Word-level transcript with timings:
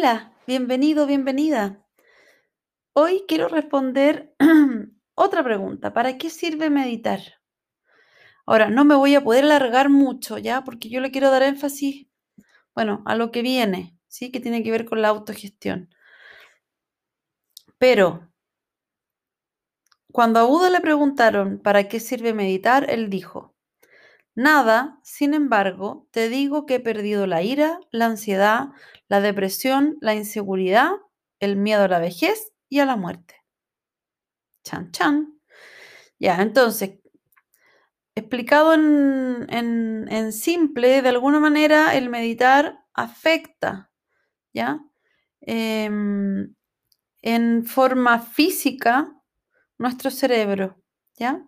Hola, 0.00 0.32
bienvenido, 0.46 1.08
bienvenida. 1.08 1.84
Hoy 2.92 3.24
quiero 3.26 3.48
responder 3.48 4.32
otra 5.16 5.42
pregunta. 5.42 5.92
¿Para 5.92 6.18
qué 6.18 6.30
sirve 6.30 6.70
meditar? 6.70 7.18
Ahora, 8.46 8.70
no 8.70 8.84
me 8.84 8.94
voy 8.94 9.16
a 9.16 9.24
poder 9.24 9.42
alargar 9.42 9.88
mucho, 9.88 10.38
¿ya? 10.38 10.62
Porque 10.62 10.88
yo 10.88 11.00
le 11.00 11.10
quiero 11.10 11.32
dar 11.32 11.42
énfasis, 11.42 12.06
bueno, 12.76 13.02
a 13.06 13.16
lo 13.16 13.32
que 13.32 13.42
viene, 13.42 13.98
¿sí? 14.06 14.30
Que 14.30 14.38
tiene 14.38 14.62
que 14.62 14.70
ver 14.70 14.84
con 14.84 15.02
la 15.02 15.08
autogestión. 15.08 15.92
Pero, 17.76 18.30
cuando 20.12 20.38
a 20.38 20.44
Buda 20.44 20.70
le 20.70 20.80
preguntaron 20.80 21.58
para 21.58 21.88
qué 21.88 21.98
sirve 21.98 22.34
meditar, 22.34 22.88
él 22.88 23.10
dijo, 23.10 23.56
Nada, 24.38 25.00
sin 25.02 25.34
embargo, 25.34 26.06
te 26.12 26.28
digo 26.28 26.64
que 26.64 26.76
he 26.76 26.80
perdido 26.80 27.26
la 27.26 27.42
ira, 27.42 27.80
la 27.90 28.06
ansiedad, 28.06 28.68
la 29.08 29.20
depresión, 29.20 29.98
la 30.00 30.14
inseguridad, 30.14 30.92
el 31.40 31.56
miedo 31.56 31.82
a 31.82 31.88
la 31.88 31.98
vejez 31.98 32.52
y 32.68 32.78
a 32.78 32.86
la 32.86 32.94
muerte. 32.94 33.34
Chan, 34.62 34.92
chan. 34.92 35.40
Ya, 36.20 36.40
entonces, 36.40 37.00
explicado 38.14 38.74
en, 38.74 40.32
simple, 40.32 41.02
de 41.02 41.08
alguna 41.08 41.40
manera 41.40 41.96
el 41.96 42.08
meditar 42.08 42.78
afecta, 42.94 43.90
¿ya? 44.52 44.78
Em, 45.40 46.54
en 47.22 47.66
forma 47.66 48.20
física 48.20 49.12
nuestro 49.78 50.12
cerebro, 50.12 50.80
¿ya? 51.16 51.44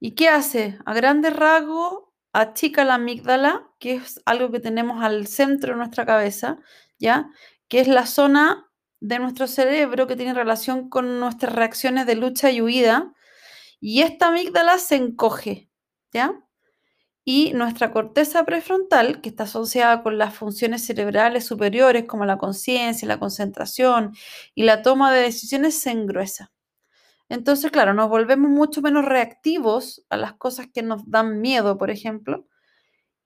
¿Y 0.00 0.12
qué 0.12 0.28
hace? 0.28 0.78
A 0.86 0.94
grandes 0.94 1.34
rasgos, 1.34 2.07
achica 2.32 2.84
la 2.84 2.94
amígdala, 2.94 3.68
que 3.78 3.94
es 3.94 4.20
algo 4.26 4.50
que 4.50 4.60
tenemos 4.60 5.02
al 5.02 5.26
centro 5.26 5.72
de 5.72 5.78
nuestra 5.78 6.06
cabeza, 6.06 6.58
¿ya? 6.98 7.30
Que 7.68 7.80
es 7.80 7.88
la 7.88 8.06
zona 8.06 8.70
de 9.00 9.18
nuestro 9.18 9.46
cerebro 9.46 10.06
que 10.06 10.16
tiene 10.16 10.34
relación 10.34 10.88
con 10.88 11.20
nuestras 11.20 11.54
reacciones 11.54 12.06
de 12.06 12.16
lucha 12.16 12.50
y 12.50 12.60
huida. 12.60 13.12
Y 13.80 14.02
esta 14.02 14.28
amígdala 14.28 14.78
se 14.78 14.96
encoge, 14.96 15.70
¿ya? 16.12 16.34
Y 17.24 17.52
nuestra 17.54 17.92
corteza 17.92 18.44
prefrontal, 18.44 19.20
que 19.20 19.28
está 19.28 19.44
asociada 19.44 20.02
con 20.02 20.18
las 20.18 20.34
funciones 20.34 20.84
cerebrales 20.86 21.46
superiores 21.46 22.04
como 22.06 22.24
la 22.24 22.38
conciencia, 22.38 23.06
la 23.06 23.20
concentración 23.20 24.14
y 24.54 24.64
la 24.64 24.82
toma 24.82 25.12
de 25.12 25.22
decisiones, 25.22 25.78
se 25.80 25.90
engruesa. 25.90 26.50
Entonces, 27.28 27.70
claro, 27.70 27.92
nos 27.94 28.08
volvemos 28.08 28.50
mucho 28.50 28.80
menos 28.82 29.04
reactivos 29.04 30.04
a 30.08 30.16
las 30.16 30.34
cosas 30.34 30.68
que 30.72 30.82
nos 30.82 31.08
dan 31.10 31.40
miedo, 31.40 31.76
por 31.76 31.90
ejemplo, 31.90 32.46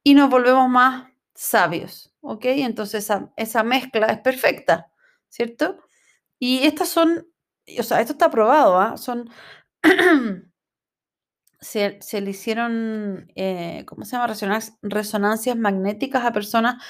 y 0.02 0.14
nos 0.14 0.30
volvemos 0.30 0.68
más 0.68 1.12
sabios, 1.34 2.12
¿ok? 2.20 2.44
Entonces 2.46 3.08
esa, 3.36 3.62
mezcla 3.64 4.06
es 4.08 4.20
perfecta, 4.20 4.90
¿cierto? 5.28 5.78
Y 6.38 6.66
estas 6.66 6.88
son, 6.88 7.28
o 7.78 7.82
sea, 7.82 8.00
esto 8.00 8.12
está 8.14 8.30
probado, 8.30 8.78
¿ah? 8.78 8.96
Son, 8.96 9.30
se, 11.60 12.20
le 12.20 12.30
hicieron, 12.30 13.30
eh, 13.36 13.84
¿cómo 13.86 14.04
se 14.04 14.16
llama? 14.16 14.34
resonancias 14.82 15.56
magnéticas 15.56 16.24
a 16.24 16.32
personas 16.32 16.82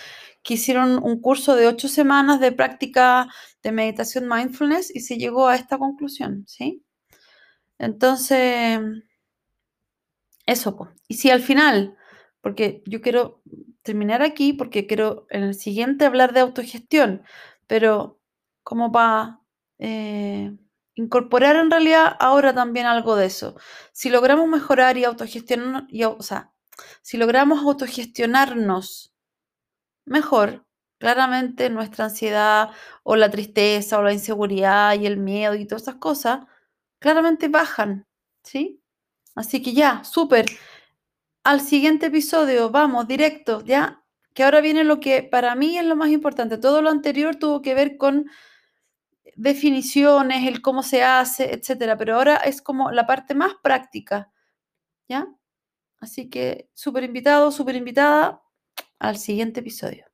que 0.42 0.54
hicieron 0.54 1.02
un 1.02 1.20
curso 1.20 1.54
de 1.56 1.68
ocho 1.68 1.88
semanas 1.88 2.40
de 2.40 2.52
práctica 2.52 3.28
de 3.62 3.72
meditación 3.72 4.28
mindfulness 4.28 4.94
y 4.94 5.00
se 5.00 5.18
llegó 5.18 5.48
a 5.48 5.56
esta 5.56 5.78
conclusión, 5.78 6.44
¿sí? 6.48 6.84
Entonces, 7.82 8.80
eso. 10.46 10.88
Y 11.08 11.14
si 11.14 11.30
al 11.30 11.40
final, 11.42 11.96
porque 12.40 12.82
yo 12.86 13.00
quiero 13.00 13.42
terminar 13.82 14.22
aquí, 14.22 14.52
porque 14.52 14.86
quiero 14.86 15.26
en 15.30 15.42
el 15.42 15.54
siguiente 15.54 16.04
hablar 16.04 16.32
de 16.32 16.40
autogestión, 16.40 17.22
pero 17.66 18.20
como 18.62 18.92
para 18.92 19.40
eh, 19.78 20.56
incorporar 20.94 21.56
en 21.56 21.72
realidad 21.72 22.16
ahora 22.20 22.54
también 22.54 22.86
algo 22.86 23.16
de 23.16 23.26
eso. 23.26 23.56
Si 23.92 24.10
logramos 24.10 24.46
mejorar 24.46 24.96
y 24.96 25.02
autogestionarnos, 25.04 25.88
o 26.18 26.22
sea, 26.22 26.52
si 27.02 27.16
logramos 27.16 27.64
autogestionarnos 27.64 29.12
mejor, 30.06 30.64
claramente 30.98 31.68
nuestra 31.70 32.04
ansiedad 32.06 32.70
o 33.02 33.16
la 33.16 33.30
tristeza 33.30 33.98
o 33.98 34.02
la 34.04 34.12
inseguridad 34.12 34.94
y 35.00 35.06
el 35.06 35.16
miedo 35.16 35.56
y 35.56 35.66
todas 35.66 35.82
esas 35.82 35.96
cosas 35.96 36.46
claramente 37.02 37.48
bajan, 37.48 38.06
¿sí? 38.42 38.80
Así 39.34 39.60
que 39.62 39.74
ya, 39.74 40.04
súper. 40.04 40.46
Al 41.44 41.60
siguiente 41.60 42.06
episodio, 42.06 42.70
vamos, 42.70 43.08
directo, 43.08 43.62
ya, 43.64 44.04
que 44.34 44.44
ahora 44.44 44.60
viene 44.60 44.84
lo 44.84 45.00
que 45.00 45.22
para 45.22 45.54
mí 45.54 45.78
es 45.78 45.84
lo 45.84 45.96
más 45.96 46.10
importante. 46.10 46.58
Todo 46.58 46.80
lo 46.80 46.90
anterior 46.90 47.36
tuvo 47.36 47.60
que 47.60 47.74
ver 47.74 47.96
con 47.98 48.30
definiciones, 49.36 50.46
el 50.46 50.62
cómo 50.62 50.82
se 50.82 51.02
hace, 51.02 51.52
etcétera, 51.54 51.96
pero 51.96 52.16
ahora 52.16 52.36
es 52.36 52.62
como 52.62 52.90
la 52.90 53.06
parte 53.06 53.34
más 53.34 53.54
práctica, 53.62 54.30
¿ya? 55.08 55.28
Así 56.00 56.28
que 56.30 56.70
súper 56.74 57.04
invitado, 57.04 57.50
súper 57.52 57.76
invitada 57.76 58.42
al 58.98 59.18
siguiente 59.18 59.60
episodio. 59.60 60.11